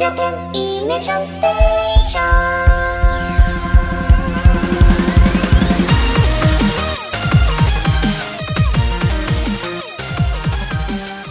Japan 0.00 0.32
Animation 0.56 1.26
Station. 1.26 2.22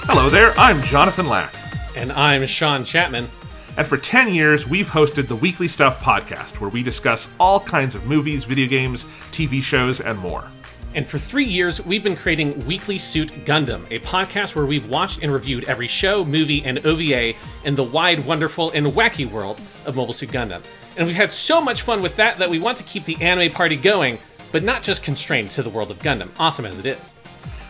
Hello 0.06 0.30
there, 0.30 0.54
I'm 0.56 0.84
Jonathan 0.84 1.28
Lack. 1.28 1.52
And 1.98 2.12
I'm 2.12 2.46
Sean 2.46 2.86
Chapman. 2.86 3.28
And 3.76 3.88
for 3.88 3.98
10 3.98 4.36
years, 4.36 4.68
we've 4.68 4.92
hosted 4.92 5.28
the 5.28 5.36
Weekly 5.36 5.68
Stuff 5.68 6.00
podcast, 6.00 6.62
where 6.62 6.70
we 6.70 6.84
discuss 6.84 7.28
all 7.40 7.60
kinds 7.60 7.96
of 7.96 8.06
movies, 8.06 8.44
video 8.44 8.68
games, 8.68 9.06
TV 9.32 9.64
shows, 9.64 10.00
and 10.00 10.20
more. 10.20 10.48
And 10.96 11.06
for 11.06 11.20
three 11.20 11.46
years, 11.46 11.86
we've 11.86 12.04
been 12.04 12.16
creating 12.16 12.66
Weekly 12.66 12.98
Suit 12.98 13.30
Gundam, 13.46 13.86
a 13.92 14.00
podcast 14.00 14.56
where 14.56 14.66
we've 14.66 14.90
watched 14.90 15.22
and 15.22 15.32
reviewed 15.32 15.66
every 15.66 15.88
show, 15.88 16.26
movie, 16.26 16.64
and 16.66 16.84
OVA 16.84 17.34
in 17.64 17.76
the 17.76 17.84
wide, 17.84 18.26
wonderful, 18.26 18.72
and 18.72 18.88
wacky 18.88 19.30
world 19.30 19.62
of 19.86 19.96
Mobile 19.96 20.14
Suit 20.14 20.30
Gundam. 20.30 20.64
And 20.98 21.06
we've 21.06 21.16
had 21.16 21.32
so 21.32 21.62
much 21.62 21.84
fun 21.84 22.02
with 22.02 22.16
that 22.16 22.40
that 22.40 22.50
we 22.50 22.58
want 22.58 22.80
to 22.80 22.84
keep 22.86 23.06
the 23.06 23.22
anime 23.22 23.52
party 23.52 23.76
going, 23.76 24.18
but 24.52 24.64
not 24.64 24.82
just 24.82 25.04
constrained 25.04 25.52
to 25.52 25.62
the 25.62 25.70
world 25.70 25.92
of 25.92 26.00
Gundam, 26.00 26.30
awesome 26.40 26.66
as 26.66 26.80
it 26.80 26.88
is. 26.88 27.14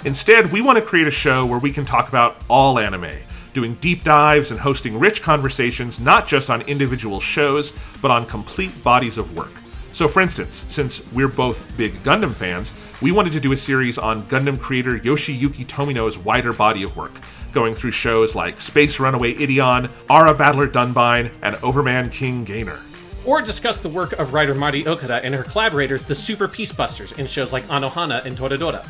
Instead, 0.05 0.49
we 0.54 0.62
want 0.62 0.79
to 0.79 0.84
create 0.84 1.07
a 1.07 1.12
show 1.12 1.45
where 1.45 1.59
we 1.59 1.73
can 1.73 1.84
talk 1.84 2.07
about 2.07 2.38
all 2.49 2.79
anime, 2.79 3.12
doing 3.54 3.76
deep 3.76 4.05
dives 4.05 4.51
and 4.51 4.59
hosting 4.62 4.98
rich 4.98 5.21
conversations 5.21 5.99
not 5.99 6.26
just 6.26 6.49
on 6.49 6.62
individual 6.62 7.20
shows, 7.20 7.73
but 8.01 8.12
on 8.12 8.26
complete 8.26 8.81
bodies 8.81 9.17
of 9.17 9.35
work. 9.35 9.51
So, 9.91 10.07
for 10.07 10.21
instance, 10.21 10.63
since 10.67 11.02
we're 11.11 11.27
both 11.27 11.75
big 11.77 11.93
Gundam 12.03 12.34
fans, 12.34 12.73
we 13.02 13.11
wanted 13.11 13.34
to 13.34 13.39
do 13.39 13.52
a 13.52 13.57
series 13.57 13.98
on 13.98 14.23
Gundam 14.27 14.59
creator 14.59 14.98
Yoshiyuki 14.98 15.65
Tomino's 15.65 16.17
wider 16.17 16.53
body 16.53 16.84
of 16.84 16.95
work, 16.95 17.13
going 17.52 17.73
through 17.73 17.91
shows 17.91 18.35
like 18.35 18.62
Space 18.62 18.99
Runaway 18.99 19.34
Ideon, 19.35 19.90
Aura 20.10 20.34
Battler 20.34 20.67
Dunbine, 20.67 21.32
and 21.41 21.55
Overman 21.63 22.10
King 22.10 22.43
Gainer. 22.43 22.79
Or 23.26 23.41
discuss 23.41 23.79
the 23.79 23.90
work 23.90 24.13
of 24.13 24.34
writer 24.34 24.55
Mari 24.55 24.87
Okada 24.87 25.23
and 25.23 25.34
her 25.34 25.43
collaborators, 25.43 26.04
the 26.04 26.15
Super 26.15 26.48
Peacebusters, 26.48 27.17
in 27.17 27.27
shows 27.27 27.51
like 27.51 27.65
Anohana 27.67 28.23
and 28.26 28.37
Toradora 28.37 28.87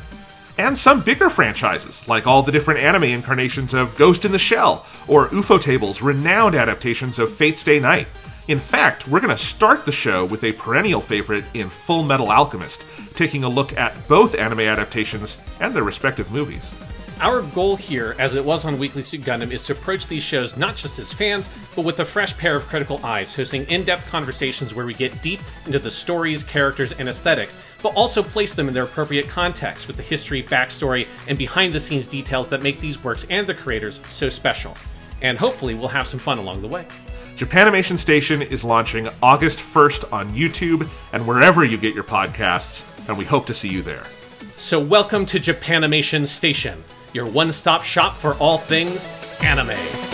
and 0.59 0.77
some 0.77 1.01
bigger 1.01 1.29
franchises, 1.29 2.05
like 2.09 2.27
all 2.27 2.43
the 2.43 2.51
different 2.51 2.81
anime 2.81 3.05
incarnations 3.05 3.73
of 3.73 3.95
Ghost 3.95 4.25
in 4.25 4.33
the 4.33 4.37
Shell, 4.37 4.85
or 5.07 5.29
Ufotable's 5.29 6.01
renowned 6.01 6.53
adaptations 6.53 7.17
of 7.17 7.33
Fate 7.33 7.57
Stay 7.57 7.79
Night. 7.79 8.07
In 8.49 8.57
fact, 8.57 9.07
we're 9.07 9.19
going 9.19 9.29
to 9.29 9.37
start 9.37 9.85
the 9.85 9.91
show 9.91 10.25
with 10.25 10.43
a 10.43 10.53
perennial 10.53 11.01
favorite 11.01 11.45
in 11.53 11.69
Full 11.69 12.01
Metal 12.01 12.31
Alchemist, 12.31 12.83
taking 13.13 13.43
a 13.43 13.47
look 13.47 13.77
at 13.77 14.07
both 14.07 14.33
anime 14.33 14.61
adaptations 14.61 15.37
and 15.59 15.71
their 15.71 15.83
respective 15.83 16.31
movies. 16.31 16.73
Our 17.19 17.43
goal 17.43 17.75
here, 17.75 18.15
as 18.17 18.33
it 18.33 18.43
was 18.43 18.65
on 18.65 18.79
Weekly 18.79 19.03
Suit 19.03 19.21
Gundam, 19.21 19.51
is 19.51 19.61
to 19.65 19.73
approach 19.73 20.07
these 20.07 20.23
shows 20.23 20.57
not 20.57 20.75
just 20.75 20.97
as 20.97 21.13
fans, 21.13 21.47
but 21.75 21.85
with 21.85 21.99
a 21.99 22.05
fresh 22.05 22.35
pair 22.39 22.55
of 22.55 22.65
critical 22.65 22.99
eyes, 23.05 23.35
hosting 23.35 23.65
in 23.67 23.83
depth 23.83 24.09
conversations 24.09 24.73
where 24.73 24.87
we 24.87 24.95
get 24.95 25.21
deep 25.21 25.41
into 25.67 25.77
the 25.77 25.91
stories, 25.91 26.43
characters, 26.43 26.91
and 26.93 27.07
aesthetics, 27.07 27.55
but 27.83 27.93
also 27.93 28.23
place 28.23 28.55
them 28.55 28.67
in 28.67 28.73
their 28.73 28.85
appropriate 28.85 29.27
context 29.27 29.85
with 29.85 29.95
the 29.95 30.01
history, 30.01 30.41
backstory, 30.41 31.07
and 31.27 31.37
behind 31.37 31.71
the 31.71 31.79
scenes 31.79 32.07
details 32.07 32.49
that 32.49 32.63
make 32.63 32.79
these 32.79 33.03
works 33.03 33.27
and 33.29 33.45
the 33.45 33.53
creators 33.53 33.99
so 34.09 34.27
special. 34.27 34.75
And 35.21 35.37
hopefully, 35.37 35.75
we'll 35.75 35.89
have 35.89 36.07
some 36.07 36.19
fun 36.19 36.39
along 36.39 36.63
the 36.63 36.67
way. 36.67 36.87
Japanimation 37.39 37.97
Station 37.97 38.41
is 38.41 38.65
launching 38.65 39.07
August 39.23 39.59
1st 39.59 40.11
on 40.11 40.29
YouTube 40.31 40.85
and 41.13 41.25
wherever 41.25 41.63
you 41.63 41.77
get 41.77 41.95
your 41.95 42.03
podcasts, 42.03 42.83
and 43.07 43.17
we 43.17 43.23
hope 43.23 43.45
to 43.45 43.53
see 43.53 43.69
you 43.69 43.81
there. 43.81 44.03
So, 44.57 44.77
welcome 44.77 45.25
to 45.27 45.39
Japanimation 45.39 46.27
Station 46.27 46.83
your 47.13 47.25
one 47.25 47.53
stop 47.53 47.85
shop 47.85 48.17
for 48.17 48.33
all 48.35 48.57
things 48.57 49.07
anime. 49.41 50.08